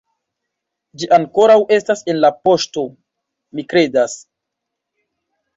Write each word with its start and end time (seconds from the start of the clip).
Ĝi 1.01 1.09
ankoraŭ 1.17 1.57
estas 1.77 2.01
en 2.13 2.19
la 2.23 2.33
poŝto, 2.47 2.87
mi 3.59 3.67
kredas 3.75 4.17